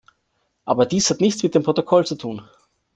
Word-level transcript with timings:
Aber 0.65 0.87
dies 0.87 1.11
hat 1.11 1.21
nichts 1.21 1.43
mit 1.43 1.53
dem 1.53 1.61
Protokoll 1.61 2.07
zu 2.07 2.15
tun. 2.15 2.41